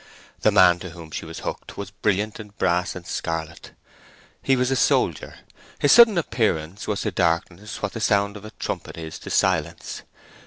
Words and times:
The 0.39 0.49
man 0.49 0.79
to 0.79 0.89
whom 0.89 1.11
she 1.11 1.25
was 1.25 1.41
hooked 1.41 1.77
was 1.77 1.91
brilliant 1.91 2.39
in 2.39 2.49
brass 2.57 2.95
and 2.95 3.05
scarlet. 3.05 3.73
He 4.41 4.55
was 4.55 4.71
a 4.71 4.75
soldier. 4.75 5.35
His 5.77 5.91
sudden 5.91 6.17
appearance 6.17 6.87
was 6.87 7.01
to 7.01 7.11
darkness 7.11 7.83
what 7.83 7.93
the 7.93 7.99
sound 8.01 8.35
of 8.35 8.43
a 8.43 8.49
trumpet 8.49 8.97
is 8.97 9.19
to 9.19 9.29
silence. 9.29 10.01